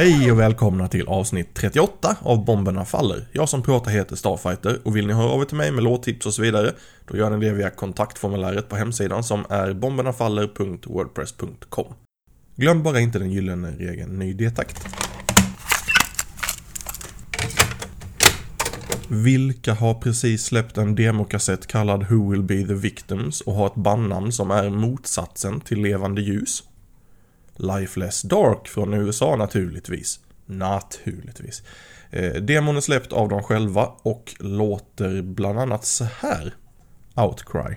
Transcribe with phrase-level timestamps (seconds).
[0.00, 3.26] Hej och välkomna till avsnitt 38 av Bomberna Faller.
[3.32, 6.26] Jag som pratar heter Starfighter och vill ni höra av er till mig med låttips
[6.26, 6.72] och så vidare,
[7.08, 11.94] då gör ni det via kontaktformuläret på hemsidan som är bombernafaller.wordpress.com.
[12.56, 14.86] Glöm bara inte den gyllene regeln ny detakt.
[19.08, 23.74] Vilka har precis släppt en demokassett kallad Who Will Be The Victims och har ett
[23.74, 26.62] bandnamn som är motsatsen till Levande Ljus?
[27.60, 30.20] Lifeless Dark från USA naturligtvis.
[30.46, 31.62] Naturligtvis.
[32.10, 36.54] Eh, demon är släppt av dem själva och låter bland annat så här.
[37.16, 37.76] Outcry.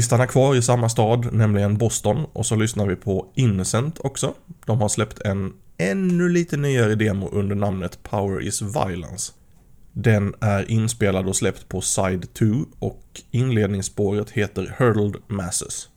[0.00, 4.34] Vi stannar kvar i samma stad, nämligen Boston, och så lyssnar vi på Innocent också.
[4.66, 9.32] De har släppt en ännu lite nyare demo under namnet Power is Violence.
[9.92, 12.46] Den är inspelad och släppt på Side 2
[12.78, 15.88] och inledningsspåret heter Hurdled Masses.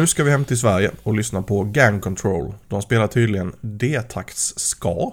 [0.00, 2.54] Nu ska vi hem till Sverige och lyssna på Gang Control.
[2.68, 5.12] De spelar tydligen D-takts ska.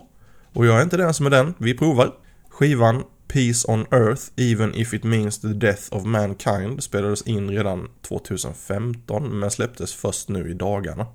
[0.53, 2.11] Och jag är inte den som är den, vi provar.
[2.49, 7.89] Skivan Peace on Earth, Even If It Means The Death of Mankind spelades in redan
[8.07, 11.05] 2015 men släpptes först nu i dagarna.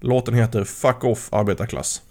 [0.00, 2.02] Låten heter Fuck Off Arbetarklass.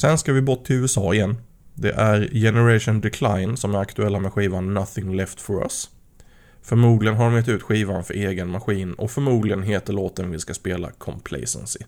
[0.00, 1.36] Sen ska vi bort till USA igen.
[1.74, 5.90] Det är Generation Decline som är aktuella med skivan Nothing Left For Us.
[6.62, 10.54] Förmodligen har de gett ut skivan för egen maskin och förmodligen heter låten vi ska
[10.54, 11.80] spela Complacency.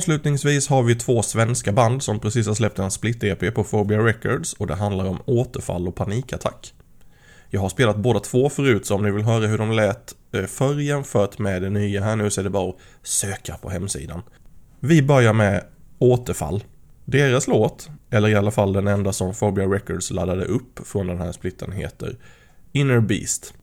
[0.00, 4.52] Avslutningsvis har vi två svenska band som precis har släppt en split-EP på Phobia Records
[4.52, 6.74] och det handlar om återfall och panikattack.
[7.50, 10.44] Jag har spelat båda två förut så om ni vill höra hur de lät eh,
[10.44, 14.22] förr jämfört med det nya här nu så är det bara att söka på hemsidan.
[14.80, 15.64] Vi börjar med
[15.98, 16.64] Återfall.
[17.04, 21.18] Deras låt, eller i alla fall den enda som Phobia Records laddade upp från den
[21.18, 22.16] här splitten heter
[22.72, 23.54] Inner Beast.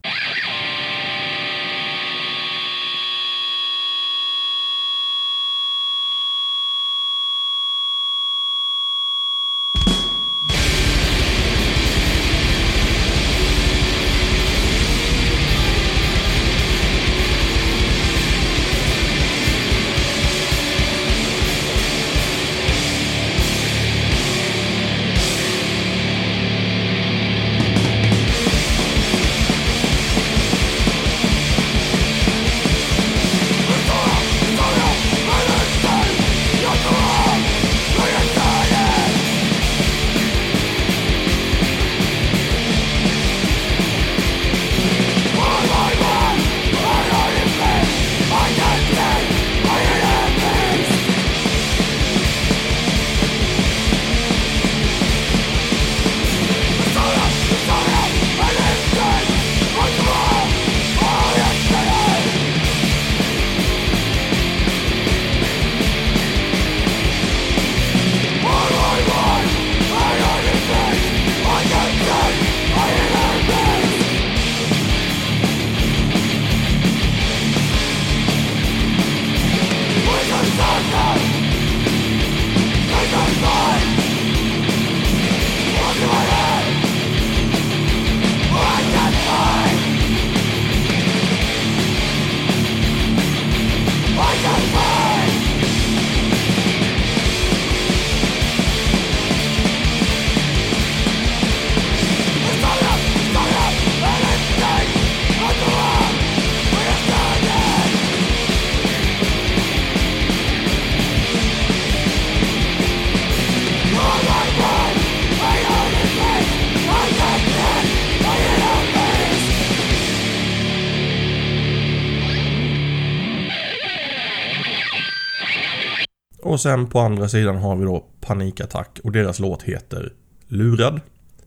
[126.58, 130.14] Och sen på andra sidan har vi då Panikattack och deras låt heter
[130.48, 131.02] Lurad.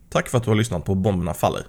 [0.09, 1.63] Tack för att du har lyssnat på Bomberna Faller.